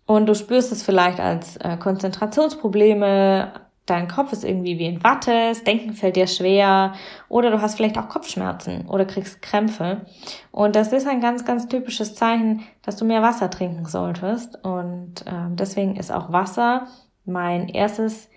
Und 0.07 0.27
du 0.27 0.35
spürst 0.35 0.73
es 0.73 0.83
vielleicht 0.83 1.21
als 1.21 1.57
äh, 1.59 1.77
Konzentrationsprobleme, 1.77 3.53
dein 3.87 4.09
Kopf 4.09 4.33
ist 4.33 4.45
irgendwie 4.45 4.79
wie 4.79 4.87
in 4.87 5.03
Watte, 5.03 5.49
das 5.49 5.65
Denken 5.65 5.93
fällt 5.93 6.17
dir 6.17 6.27
schwer 6.27 6.95
oder 7.29 7.51
du 7.51 7.61
hast 7.61 7.77
vielleicht 7.77 7.99
auch 7.99 8.09
Kopfschmerzen 8.09 8.87
oder 8.89 9.05
kriegst 9.05 9.43
Krämpfe. 9.43 10.03
Und 10.51 10.77
das 10.77 10.93
ist 10.93 11.07
ein 11.07 11.21
ganz, 11.21 11.45
ganz 11.45 11.69
typisches 11.69 12.15
Zeichen, 12.15 12.63
dass 12.83 12.97
du 12.97 13.05
mehr 13.05 13.23
Wasser 13.23 13.51
trinken 13.51 13.87
solltest. 13.87 14.65
Und 14.65 15.25
ähm, 15.27 15.57
deswegen 15.57 15.97
ist 15.97 16.13
auch 16.13 16.33
Wasser 16.33 16.87
mein 17.25 17.69
erstes 17.69 18.29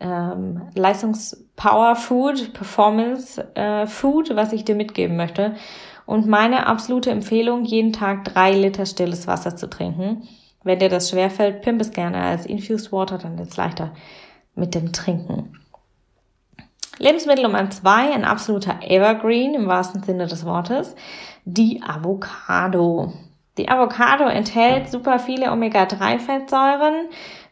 ähm, 0.00 0.62
Leistungspower-Food, 0.74 2.54
Performance-Food, 2.54 4.30
äh, 4.30 4.36
was 4.36 4.52
ich 4.52 4.64
dir 4.64 4.74
mitgeben 4.74 5.16
möchte. 5.16 5.54
Und 6.06 6.26
meine 6.26 6.66
absolute 6.66 7.10
Empfehlung, 7.10 7.64
jeden 7.64 7.92
Tag 7.92 8.24
drei 8.24 8.52
Liter 8.52 8.86
stilles 8.86 9.26
Wasser 9.26 9.56
zu 9.56 9.68
trinken. 9.68 10.28
Wenn 10.62 10.78
dir 10.78 10.88
das 10.88 11.10
schwerfällt, 11.10 11.62
pimp 11.62 11.80
es 11.80 11.92
gerne 11.92 12.22
als 12.22 12.46
Infused 12.46 12.90
Water, 12.90 13.18
dann 13.18 13.38
es 13.38 13.56
leichter 13.56 13.92
mit 14.54 14.74
dem 14.74 14.92
Trinken. 14.92 15.58
Lebensmittel 16.98 17.44
Nummer 17.44 17.68
zwei, 17.70 18.12
ein 18.12 18.24
absoluter 18.24 18.76
Evergreen 18.82 19.54
im 19.54 19.66
wahrsten 19.66 20.02
Sinne 20.02 20.26
des 20.26 20.44
Wortes, 20.44 20.94
die 21.44 21.82
Avocado. 21.82 23.12
Die 23.58 23.68
Avocado 23.68 24.24
enthält 24.24 24.90
super 24.90 25.18
viele 25.18 25.50
Omega-3-Fettsäuren, 25.50 27.08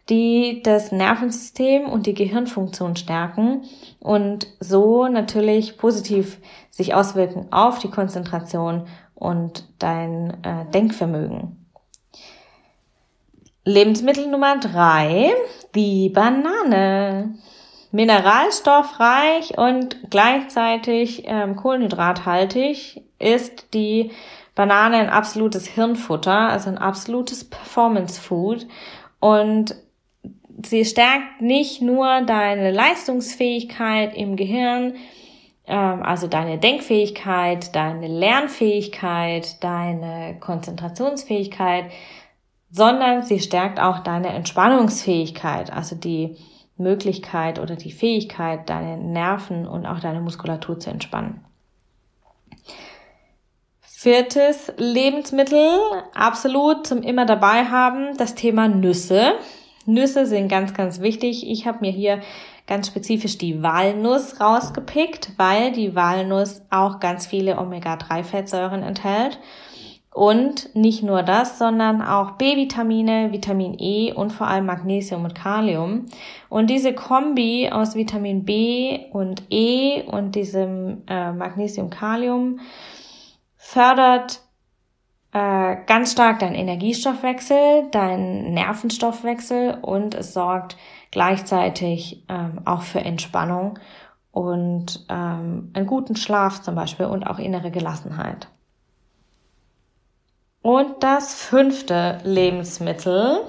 die 0.08 0.62
das 0.64 0.92
Nervensystem 0.92 1.88
und 1.88 2.06
die 2.06 2.14
Gehirnfunktion 2.14 2.96
stärken 2.96 3.62
und 4.00 4.46
so 4.58 5.06
natürlich 5.06 5.78
positiv 5.78 6.38
sich 6.70 6.94
auswirken 6.94 7.46
auf 7.52 7.78
die 7.78 7.90
Konzentration 7.90 8.86
und 9.14 9.64
dein 9.78 10.42
äh, 10.42 10.70
Denkvermögen. 10.72 11.61
Lebensmittel 13.64 14.26
Nummer 14.28 14.58
drei, 14.58 15.32
die 15.74 16.08
Banane. 16.08 17.34
Mineralstoffreich 17.94 19.58
und 19.58 20.10
gleichzeitig 20.10 21.24
ähm, 21.26 21.56
kohlenhydrathaltig 21.56 23.02
ist 23.18 23.74
die 23.74 24.10
Banane 24.54 24.96
ein 24.96 25.10
absolutes 25.10 25.66
Hirnfutter, 25.66 26.48
also 26.48 26.70
ein 26.70 26.78
absolutes 26.78 27.44
Performance 27.44 28.18
Food. 28.18 28.66
Und 29.20 29.76
sie 30.64 30.84
stärkt 30.86 31.42
nicht 31.42 31.82
nur 31.82 32.22
deine 32.22 32.70
Leistungsfähigkeit 32.70 34.16
im 34.16 34.36
Gehirn, 34.36 34.94
ähm, 35.66 36.02
also 36.02 36.26
deine 36.26 36.58
Denkfähigkeit, 36.58 37.74
deine 37.76 38.08
Lernfähigkeit, 38.08 39.62
deine 39.62 40.36
Konzentrationsfähigkeit, 40.40 41.84
sondern 42.72 43.22
sie 43.22 43.38
stärkt 43.38 43.78
auch 43.78 44.00
deine 44.00 44.30
Entspannungsfähigkeit, 44.30 45.70
also 45.70 45.94
die 45.94 46.36
Möglichkeit 46.78 47.60
oder 47.60 47.76
die 47.76 47.92
Fähigkeit, 47.92 48.68
deine 48.68 48.96
Nerven 48.96 49.68
und 49.68 49.86
auch 49.86 50.00
deine 50.00 50.20
Muskulatur 50.20 50.78
zu 50.78 50.90
entspannen. 50.90 51.44
Viertes 53.82 54.72
Lebensmittel, 54.78 55.78
absolut 56.14 56.86
zum 56.86 57.02
immer 57.02 57.26
dabei 57.26 57.66
haben, 57.66 58.16
das 58.16 58.34
Thema 58.34 58.66
Nüsse. 58.66 59.34
Nüsse 59.84 60.26
sind 60.26 60.48
ganz, 60.48 60.74
ganz 60.74 61.00
wichtig. 61.00 61.48
Ich 61.48 61.66
habe 61.66 61.78
mir 61.82 61.92
hier 61.92 62.20
ganz 62.66 62.86
spezifisch 62.86 63.38
die 63.38 63.62
Walnuss 63.62 64.40
rausgepickt, 64.40 65.32
weil 65.36 65.72
die 65.72 65.94
Walnuss 65.94 66.62
auch 66.70 67.00
ganz 67.00 67.26
viele 67.26 67.58
Omega-3-Fettsäuren 67.58 68.82
enthält. 68.82 69.38
Und 70.12 70.74
nicht 70.74 71.02
nur 71.02 71.22
das, 71.22 71.58
sondern 71.58 72.02
auch 72.02 72.32
B-Vitamine, 72.32 73.32
Vitamin 73.32 73.76
E 73.78 74.12
und 74.12 74.30
vor 74.30 74.46
allem 74.46 74.66
Magnesium 74.66 75.24
und 75.24 75.34
Kalium. 75.34 76.04
Und 76.50 76.68
diese 76.68 76.92
Kombi 76.92 77.70
aus 77.72 77.94
Vitamin 77.94 78.44
B 78.44 79.06
und 79.12 79.42
E 79.48 80.02
und 80.02 80.34
diesem 80.34 81.02
äh, 81.08 81.32
Magnesium-Kalium 81.32 82.60
fördert 83.56 84.42
äh, 85.32 85.76
ganz 85.86 86.12
stark 86.12 86.40
deinen 86.40 86.56
Energiestoffwechsel, 86.56 87.88
deinen 87.90 88.52
Nervenstoffwechsel 88.52 89.78
und 89.80 90.14
es 90.14 90.34
sorgt 90.34 90.76
gleichzeitig 91.10 92.24
ähm, 92.28 92.60
auch 92.66 92.82
für 92.82 93.00
Entspannung 93.00 93.78
und 94.30 95.06
ähm, 95.08 95.70
einen 95.72 95.86
guten 95.86 96.16
Schlaf 96.16 96.60
zum 96.60 96.74
Beispiel 96.74 97.06
und 97.06 97.24
auch 97.24 97.38
innere 97.38 97.70
Gelassenheit. 97.70 98.48
Und 100.62 101.02
das 101.02 101.34
fünfte 101.34 102.18
Lebensmittel, 102.22 103.40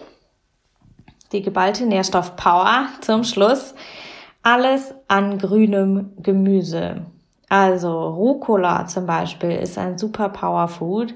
die 1.32 1.44
geballte 1.44 1.86
Nährstoffpower 1.86 2.88
zum 3.02 3.24
Schluss, 3.24 3.76
alles 4.42 4.94
an 5.08 5.38
grünem 5.38 6.12
Gemüse. 6.18 7.06
Also 7.50 8.10
Rucola 8.10 8.88
zum 8.88 9.06
Beispiel 9.06 9.52
ist 9.52 9.78
ein 9.78 10.00
super 10.00 10.30
Powerfood. 10.30 11.14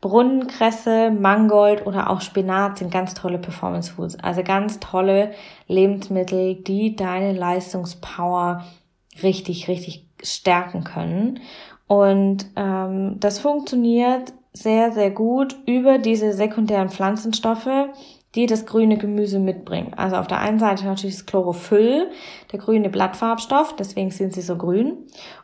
Brunnenkresse, 0.00 1.10
Mangold 1.10 1.86
oder 1.86 2.10
auch 2.10 2.20
Spinat 2.20 2.78
sind 2.78 2.90
ganz 2.90 3.14
tolle 3.14 3.38
Performance 3.38 3.92
Foods. 3.92 4.18
Also 4.20 4.42
ganz 4.42 4.80
tolle 4.80 5.32
Lebensmittel, 5.68 6.56
die 6.56 6.96
deine 6.96 7.32
Leistungspower 7.32 8.64
richtig, 9.22 9.68
richtig 9.68 10.06
stärken 10.22 10.84
können. 10.84 11.40
Und 11.86 12.46
ähm, 12.56 13.18
das 13.20 13.38
funktioniert 13.38 14.32
sehr, 14.56 14.90
sehr 14.92 15.10
gut 15.10 15.54
über 15.66 15.98
diese 15.98 16.32
sekundären 16.32 16.88
Pflanzenstoffe, 16.88 17.68
die 18.34 18.46
das 18.46 18.64
grüne 18.64 18.96
Gemüse 18.96 19.38
mitbringen. 19.38 19.92
Also 19.94 20.16
auf 20.16 20.26
der 20.26 20.40
einen 20.40 20.58
Seite 20.58 20.86
natürlich 20.86 21.16
das 21.16 21.26
Chlorophyll, 21.26 22.10
der 22.52 22.58
grüne 22.58 22.88
Blattfarbstoff, 22.88 23.76
deswegen 23.76 24.10
sind 24.10 24.32
sie 24.32 24.40
so 24.40 24.56
grün. 24.56 24.96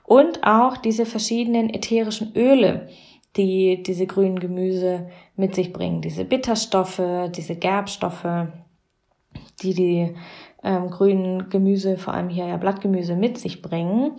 Und 0.05 0.45
auch 0.45 0.79
diese 0.79 1.05
verschiedenen 1.05 1.69
ätherischen 1.69 2.33
Öle, 2.35 2.89
die 3.37 3.83
diese 3.83 4.07
grünen 4.07 4.41
Gemüse 4.41 5.09
mit 5.37 5.55
sich 5.55 5.75
bringen. 5.75 6.01
Diese 6.01 6.25
Bitterstoffe, 6.25 7.03
diese 7.37 7.57
Gerbstoffe, 7.57 8.49
die 9.63 9.75
die 9.75 10.15
ähm, 10.63 10.89
grünen 10.89 11.51
Gemüse, 11.51 11.99
vor 11.99 12.15
allem 12.15 12.31
hier 12.31 12.47
ja 12.47 12.57
Blattgemüse, 12.57 13.15
mit 13.15 13.37
sich 13.37 13.61
bringen. 13.61 14.13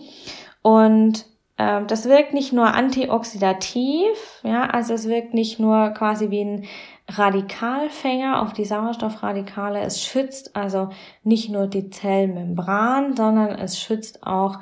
Und 0.62 1.26
das 1.56 2.06
wirkt 2.06 2.34
nicht 2.34 2.52
nur 2.52 2.74
antioxidativ, 2.74 4.40
ja, 4.42 4.66
also 4.66 4.94
es 4.94 5.08
wirkt 5.08 5.34
nicht 5.34 5.60
nur 5.60 5.90
quasi 5.90 6.30
wie 6.30 6.44
ein 6.44 6.64
Radikalfänger 7.08 8.40
auf 8.42 8.52
die 8.52 8.64
Sauerstoffradikale. 8.64 9.80
Es 9.80 10.02
schützt 10.02 10.56
also 10.56 10.88
nicht 11.22 11.50
nur 11.50 11.66
die 11.66 11.90
Zellmembran, 11.90 13.14
sondern 13.14 13.50
es 13.50 13.78
schützt 13.78 14.26
auch 14.26 14.58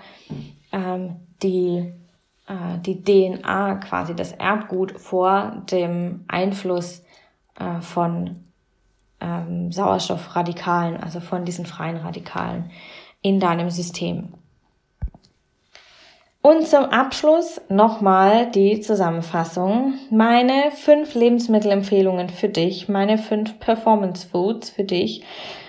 ähm, 0.73 1.21
die, 1.43 1.93
äh, 2.49 2.79
die 2.85 3.03
DNA, 3.03 3.77
quasi 3.77 4.15
das 4.17 4.33
Erbgut 4.33 4.99
vor 5.01 5.63
dem 5.71 6.25
Einfluss 6.27 7.05
äh, 7.59 7.81
von 7.81 8.41
ähm, 9.21 9.71
Sauerstoffradikalen, 9.71 10.97
also 10.97 11.21
von 11.21 11.45
diesen 11.45 11.65
freien 11.65 11.97
Radikalen 11.97 12.71
in 13.23 13.39
deinem 13.39 13.71
System. 13.71 14.35
Und 16.43 16.67
zum 16.67 16.87
Abschluss 16.87 17.61
nochmal 17.69 18.51
die 18.51 18.81
Zusammenfassung. 18.81 19.95
Meine 20.11 20.73
fünf 20.73 21.15
Lebensmittelempfehlungen 21.15 22.31
für 22.31 22.49
dich, 22.49 22.89
meine 22.89 23.17
fünf 23.17 23.61
Performance 23.61 24.27
Foods 24.27 24.71
für 24.71 24.83
dich, 24.83 25.25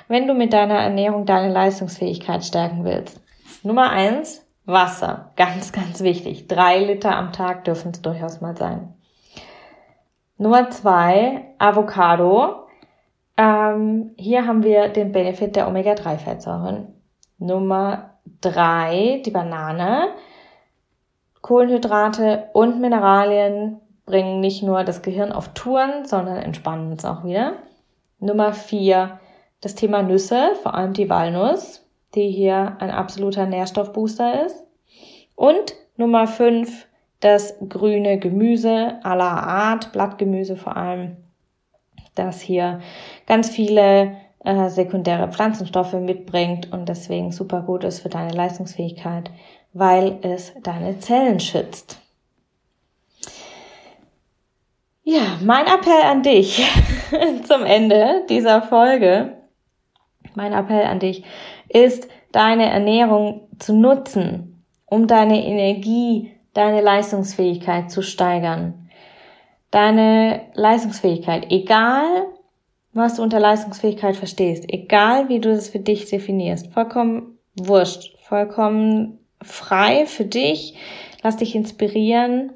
wenn 0.07 0.27
du 0.27 0.33
mit 0.33 0.51
deiner 0.51 0.79
Ernährung 0.79 1.27
deine 1.27 1.53
Leistungsfähigkeit 1.53 2.43
stärken 2.43 2.83
willst. 2.85 3.21
Nummer 3.61 3.91
eins, 3.91 4.43
Wasser. 4.65 5.31
Ganz, 5.35 5.73
ganz 5.73 6.01
wichtig. 6.01 6.47
Drei 6.47 6.79
Liter 6.79 7.15
am 7.15 7.33
Tag 7.33 7.65
dürfen 7.65 7.91
es 7.91 8.01
durchaus 8.01 8.41
mal 8.41 8.57
sein. 8.57 8.95
Nummer 10.39 10.71
zwei, 10.71 11.53
Avocado. 11.59 12.65
Ähm, 13.37 14.15
hier 14.17 14.47
haben 14.47 14.63
wir 14.63 14.89
den 14.89 15.11
Benefit 15.11 15.55
der 15.55 15.67
Omega-3-Fettsäuren. 15.67 16.93
Nummer 17.37 18.17
drei, 18.41 19.21
die 19.23 19.31
Banane 19.31 20.09
Kohlenhydrate 21.43 22.45
und 22.53 22.79
Mineralien 22.79 23.81
bringen 24.05 24.39
nicht 24.39 24.63
nur 24.63 24.85
das 24.85 25.01
Gehirn 25.01 25.33
auf 25.33 25.49
Touren, 25.49 26.05
sondern 26.05 26.37
entspannen 26.37 26.93
es 26.93 27.05
auch 27.05 27.25
wieder. 27.25 27.55
Nummer 28.19 28.53
vier, 28.53 29.19
das 29.59 29.75
Thema 29.75 30.03
Nüsse, 30.03 30.51
vor 30.63 30.73
allem 30.73 30.93
die 30.93 31.09
Walnuss, 31.09 31.85
die 32.15 32.29
hier 32.29 32.77
ein 32.79 32.91
absoluter 32.91 33.45
Nährstoffbooster 33.45 34.45
ist. 34.45 34.63
Und 35.35 35.75
Nummer 35.97 36.27
fünf, 36.27 36.87
das 37.19 37.55
grüne 37.67 38.19
Gemüse 38.19 38.99
aller 39.03 39.43
Art, 39.43 39.91
Blattgemüse 39.91 40.55
vor 40.55 40.77
allem, 40.77 41.17
das 42.15 42.39
hier 42.39 42.79
ganz 43.27 43.49
viele 43.49 44.15
äh, 44.45 44.69
sekundäre 44.69 45.29
Pflanzenstoffe 45.29 45.93
mitbringt 45.93 46.71
und 46.71 46.87
deswegen 46.87 47.33
super 47.33 47.61
gut 47.63 47.83
ist 47.83 47.99
für 47.99 48.09
deine 48.09 48.33
Leistungsfähigkeit 48.33 49.29
weil 49.73 50.19
es 50.21 50.53
deine 50.61 50.99
Zellen 50.99 51.39
schützt. 51.39 51.99
Ja, 55.03 55.37
mein 55.41 55.65
Appell 55.65 56.03
an 56.03 56.23
dich 56.23 56.65
zum 57.43 57.63
Ende 57.65 58.23
dieser 58.29 58.61
Folge, 58.61 59.37
mein 60.35 60.53
Appell 60.53 60.85
an 60.85 60.99
dich 60.99 61.23
ist, 61.67 62.07
deine 62.31 62.69
Ernährung 62.69 63.47
zu 63.59 63.73
nutzen, 63.73 64.63
um 64.85 65.07
deine 65.07 65.45
Energie, 65.45 66.31
deine 66.53 66.81
Leistungsfähigkeit 66.81 67.91
zu 67.91 68.01
steigern. 68.01 68.89
Deine 69.71 70.43
Leistungsfähigkeit, 70.53 71.51
egal 71.51 72.27
was 72.93 73.15
du 73.15 73.23
unter 73.23 73.39
Leistungsfähigkeit 73.39 74.15
verstehst, 74.15 74.65
egal 74.67 75.27
wie 75.29 75.39
du 75.39 75.49
das 75.49 75.69
für 75.69 75.79
dich 75.79 76.05
definierst, 76.05 76.71
vollkommen 76.71 77.39
wurscht, 77.55 78.15
vollkommen 78.19 79.22
frei 79.43 80.05
für 80.05 80.25
dich. 80.25 80.75
Lass 81.21 81.37
dich 81.37 81.55
inspirieren, 81.55 82.51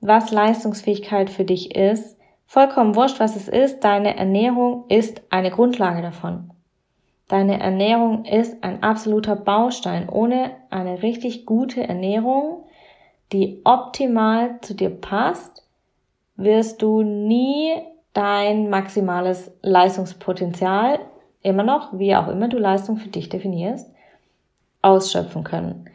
was 0.00 0.30
Leistungsfähigkeit 0.30 1.30
für 1.30 1.44
dich 1.44 1.74
ist. 1.74 2.18
Vollkommen 2.46 2.94
wurscht, 2.94 3.20
was 3.20 3.36
es 3.36 3.48
ist. 3.48 3.80
Deine 3.80 4.16
Ernährung 4.16 4.84
ist 4.88 5.22
eine 5.30 5.50
Grundlage 5.50 6.02
davon. 6.02 6.50
Deine 7.28 7.60
Ernährung 7.60 8.26
ist 8.26 8.62
ein 8.62 8.82
absoluter 8.82 9.36
Baustein. 9.36 10.08
Ohne 10.08 10.50
eine 10.68 11.02
richtig 11.02 11.46
gute 11.46 11.82
Ernährung, 11.82 12.64
die 13.32 13.62
optimal 13.64 14.60
zu 14.60 14.74
dir 14.74 14.90
passt, 14.90 15.66
wirst 16.36 16.82
du 16.82 17.02
nie 17.02 17.72
dein 18.12 18.68
maximales 18.68 19.50
Leistungspotenzial, 19.62 20.98
immer 21.42 21.62
noch, 21.62 21.98
wie 21.98 22.14
auch 22.14 22.28
immer 22.28 22.48
du 22.48 22.58
Leistung 22.58 22.98
für 22.98 23.08
dich 23.08 23.28
definierst, 23.28 23.90
ausschöpfen 24.82 25.44
können. 25.44 25.88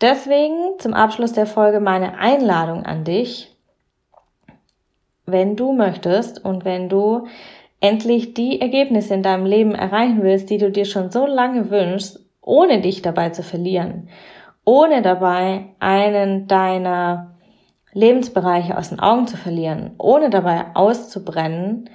Deswegen 0.00 0.78
zum 0.78 0.92
Abschluss 0.92 1.32
der 1.32 1.46
Folge 1.46 1.80
meine 1.80 2.18
Einladung 2.18 2.84
an 2.84 3.04
dich, 3.04 3.56
wenn 5.24 5.56
du 5.56 5.72
möchtest 5.72 6.44
und 6.44 6.64
wenn 6.64 6.88
du 6.88 7.26
endlich 7.80 8.34
die 8.34 8.60
Ergebnisse 8.60 9.14
in 9.14 9.22
deinem 9.22 9.46
Leben 9.46 9.74
erreichen 9.74 10.22
willst, 10.22 10.50
die 10.50 10.58
du 10.58 10.70
dir 10.70 10.84
schon 10.84 11.10
so 11.10 11.26
lange 11.26 11.70
wünschst, 11.70 12.20
ohne 12.40 12.80
dich 12.80 13.02
dabei 13.02 13.30
zu 13.30 13.42
verlieren, 13.42 14.08
ohne 14.64 15.02
dabei 15.02 15.66
einen 15.78 16.46
deiner 16.46 17.34
Lebensbereiche 17.92 18.76
aus 18.76 18.90
den 18.90 19.00
Augen 19.00 19.26
zu 19.26 19.36
verlieren, 19.36 19.94
ohne 19.98 20.28
dabei 20.28 20.66
auszubrennen, 20.74 21.88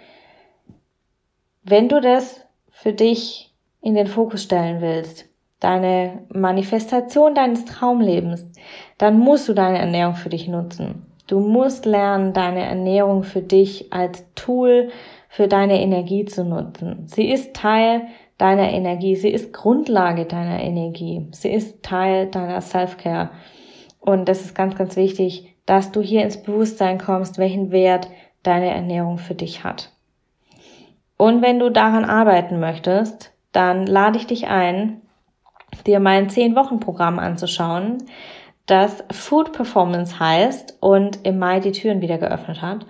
wenn 1.64 1.88
du 1.88 2.02
das 2.02 2.46
für 2.70 2.94
dich 2.94 3.54
in 3.82 3.94
den 3.94 4.08
Fokus 4.08 4.44
stellen 4.44 4.82
willst, 4.82 5.31
deine 5.62 6.24
Manifestation 6.34 7.34
deines 7.34 7.64
Traumlebens, 7.64 8.52
dann 8.98 9.18
musst 9.18 9.48
du 9.48 9.54
deine 9.54 9.80
Ernährung 9.80 10.16
für 10.16 10.30
dich 10.30 10.50
nutzen. 10.50 11.06
Du 11.28 11.40
musst 11.40 11.86
lernen, 11.86 12.34
deine 12.34 12.66
Ernährung 12.66 13.24
für 13.24 13.42
dich 13.42 13.94
als 13.94 14.26
Tool 14.36 14.90
für 15.30 15.48
deine 15.48 15.82
Energie 15.82 16.26
zu 16.26 16.44
nutzen. 16.44 17.08
Sie 17.08 17.32
ist 17.32 17.56
Teil 17.56 18.02
deiner 18.38 18.72
Energie, 18.72 19.16
sie 19.16 19.30
ist 19.30 19.54
Grundlage 19.54 20.26
deiner 20.26 20.62
Energie, 20.62 21.28
sie 21.32 21.52
ist 21.52 21.84
Teil 21.84 22.28
deiner 22.28 22.60
Self-Care. 22.60 23.30
Und 24.00 24.28
das 24.28 24.42
ist 24.42 24.56
ganz, 24.56 24.76
ganz 24.76 24.98
wichtig, 24.98 25.56
dass 25.66 25.92
du 25.92 26.02
hier 26.02 26.24
ins 26.24 26.42
Bewusstsein 26.42 26.98
kommst, 26.98 27.38
welchen 27.38 27.72
Wert 27.72 28.10
deine 28.44 28.72
Ernährung 28.72 29.20
für 29.20 29.36
dich 29.36 29.64
hat. 29.64 29.92
Und 31.18 31.44
wenn 31.44 31.60
du 31.60 31.70
daran 31.70 32.04
arbeiten 32.04 32.60
möchtest, 32.60 33.32
dann 33.52 33.86
lade 33.86 34.18
ich 34.18 34.26
dich 34.26 34.48
ein, 34.48 35.02
dir 35.86 36.00
mein 36.00 36.30
10-Wochen-Programm 36.30 37.20
anzuschauen, 37.20 38.00
das 38.66 39.04
Food 39.12 39.54
Performance 39.54 40.20
heißt 40.20 40.78
und 40.80 41.26
im 41.26 41.40
Mai 41.40 41.60
die 41.60 41.72
Türen 41.72 42.02
wieder 42.02 42.18
geöffnet 42.18 42.62
hat. 42.62 42.86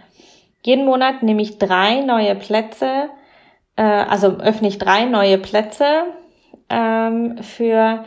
Jeden 0.64 0.86
Monat 0.86 1.24
nehme 1.24 1.42
ich 1.42 1.58
drei 1.58 2.02
neue 2.02 2.36
Plätze, 2.36 3.10
äh, 3.76 3.84
also 3.84 4.38
öffne 4.38 4.68
ich 4.68 4.78
drei 4.78 5.06
neue 5.06 5.38
Plätze 5.38 5.86
ähm, 6.70 7.38
für 7.42 8.04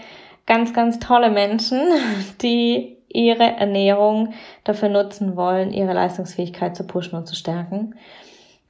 ganz, 0.47 0.73
ganz 0.73 0.99
tolle 0.99 1.31
Menschen, 1.31 1.81
die 2.43 2.99
ihre 3.09 3.45
Ernährung 3.45 4.35
dafür 4.65 4.89
nutzen 4.89 5.37
wollen, 5.37 5.73
ihre 5.73 5.93
Leistungsfähigkeit 5.93 6.77
zu 6.77 6.87
pushen 6.87 7.17
und 7.17 7.27
zu 7.27 7.35
stärken 7.35 7.95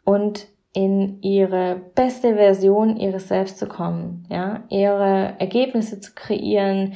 und 0.04 0.46
in 0.74 1.22
ihre 1.22 1.80
beste 1.94 2.34
Version 2.34 2.96
ihres 2.96 3.28
Selbst 3.28 3.58
zu 3.58 3.66
kommen, 3.66 4.26
ja, 4.28 4.64
ihre 4.68 5.34
Ergebnisse 5.38 6.00
zu 6.00 6.12
kreieren, 6.14 6.94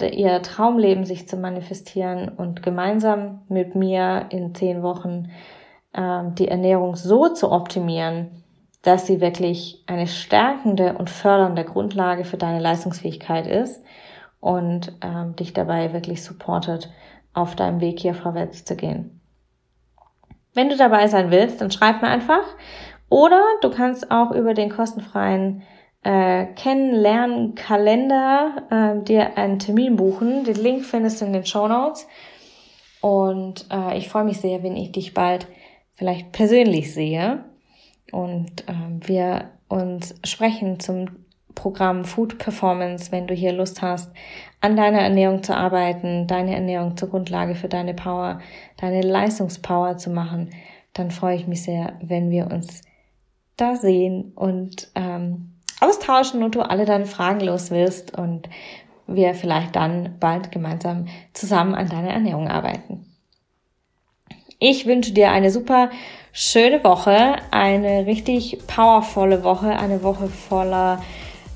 ihr 0.00 0.42
Traumleben 0.42 1.04
sich 1.04 1.26
zu 1.26 1.36
manifestieren 1.36 2.28
und 2.28 2.62
gemeinsam 2.62 3.40
mit 3.48 3.74
mir 3.74 4.26
in 4.30 4.54
zehn 4.54 4.82
Wochen 4.82 5.30
ähm, 5.94 6.34
die 6.34 6.48
Ernährung 6.48 6.94
so 6.94 7.28
zu 7.28 7.50
optimieren, 7.50 8.44
dass 8.82 9.06
sie 9.06 9.20
wirklich 9.20 9.82
eine 9.86 10.06
stärkende 10.06 10.94
und 10.98 11.08
fördernde 11.08 11.64
Grundlage 11.64 12.24
für 12.24 12.36
deine 12.36 12.60
Leistungsfähigkeit 12.60 13.46
ist 13.46 13.82
und 14.40 14.92
ähm, 15.02 15.34
dich 15.36 15.54
dabei 15.54 15.94
wirklich 15.94 16.22
supportet, 16.22 16.90
auf 17.32 17.56
deinem 17.56 17.80
Weg 17.80 17.98
hier 17.98 18.14
vorwärts 18.14 18.64
zu 18.64 18.76
gehen. 18.76 19.20
Wenn 20.54 20.68
du 20.68 20.76
dabei 20.76 21.06
sein 21.06 21.30
willst, 21.30 21.60
dann 21.60 21.70
schreib 21.70 22.00
mir 22.00 22.08
einfach. 22.08 22.44
Oder 23.08 23.42
du 23.60 23.70
kannst 23.70 24.10
auch 24.10 24.32
über 24.32 24.54
den 24.54 24.70
kostenfreien 24.70 25.62
äh, 26.02 26.46
Kennenlernen-Kalender 26.46 28.66
äh, 28.70 28.96
dir 29.04 29.38
einen 29.38 29.58
Termin 29.58 29.96
buchen. 29.96 30.44
Den 30.44 30.56
Link 30.56 30.84
findest 30.84 31.20
du 31.20 31.24
in 31.24 31.32
den 31.32 31.46
Show 31.46 31.66
Notes. 31.68 32.06
Und 33.00 33.66
äh, 33.72 33.98
ich 33.98 34.08
freue 34.08 34.24
mich 34.24 34.40
sehr, 34.40 34.62
wenn 34.62 34.76
ich 34.76 34.92
dich 34.92 35.14
bald 35.14 35.48
vielleicht 35.94 36.32
persönlich 36.32 36.92
sehe 36.92 37.44
und 38.12 38.68
äh, 38.68 38.74
wir 39.00 39.50
uns 39.68 40.14
sprechen 40.24 40.78
zum 40.78 41.24
Programm 41.54 42.04
Food 42.04 42.38
Performance, 42.38 43.10
wenn 43.12 43.26
du 43.26 43.34
hier 43.34 43.52
Lust 43.52 43.82
hast, 43.82 44.12
an 44.60 44.76
deiner 44.76 45.00
Ernährung 45.00 45.42
zu 45.42 45.56
arbeiten, 45.56 46.26
deine 46.26 46.54
Ernährung 46.54 46.96
zur 46.96 47.08
Grundlage 47.08 47.54
für 47.54 47.68
deine 47.68 47.94
Power, 47.94 48.40
deine 48.76 49.00
Leistungspower 49.00 49.96
zu 49.96 50.10
machen, 50.10 50.50
dann 50.92 51.10
freue 51.10 51.36
ich 51.36 51.46
mich 51.46 51.62
sehr, 51.62 51.94
wenn 52.02 52.30
wir 52.30 52.50
uns 52.50 52.82
da 53.56 53.76
sehen 53.76 54.32
und 54.34 54.88
ähm, 54.94 55.52
austauschen 55.80 56.42
und 56.42 56.54
du 56.54 56.62
alle 56.62 56.84
deine 56.84 57.06
Fragen 57.06 57.40
los 57.40 57.70
wirst 57.70 58.16
und 58.16 58.48
wir 59.06 59.34
vielleicht 59.34 59.76
dann 59.76 60.16
bald 60.18 60.50
gemeinsam 60.50 61.06
zusammen 61.32 61.74
an 61.74 61.88
deiner 61.88 62.10
Ernährung 62.10 62.48
arbeiten. 62.48 63.04
Ich 64.58 64.86
wünsche 64.86 65.12
dir 65.12 65.30
eine 65.30 65.50
super 65.50 65.90
schöne 66.32 66.82
Woche, 66.82 67.36
eine 67.50 68.06
richtig 68.06 68.58
powervolle 68.66 69.44
Woche, 69.44 69.70
eine 69.70 70.02
Woche 70.02 70.28
voller 70.28 71.02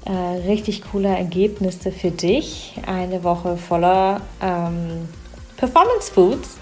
äh, 0.04 0.12
richtig 0.48 0.82
cooler 0.90 1.16
Ergebnisse 1.16 1.92
für 1.92 2.10
dich, 2.10 2.74
eine 2.86 3.22
Woche 3.24 3.56
voller 3.56 4.20
ähm, 4.42 5.08
Performance 5.56 6.12
Foods. 6.12 6.58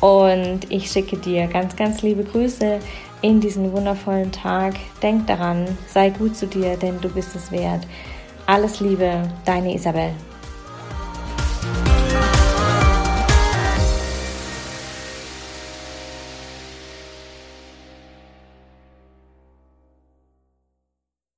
Und 0.00 0.70
ich 0.70 0.90
schicke 0.90 1.16
dir 1.16 1.48
ganz, 1.48 1.74
ganz 1.74 2.02
liebe 2.02 2.22
Grüße 2.22 2.78
in 3.22 3.40
diesen 3.40 3.72
wundervollen 3.72 4.32
Tag. 4.32 4.74
Denk 5.02 5.26
daran, 5.26 5.66
sei 5.92 6.10
gut 6.10 6.36
zu 6.36 6.46
dir, 6.46 6.76
denn 6.76 7.00
du 7.00 7.08
bist 7.08 7.34
es 7.34 7.50
wert. 7.50 7.86
Alles 8.46 8.80
Liebe, 8.80 9.22
deine 9.44 9.74
Isabel. 9.74 10.12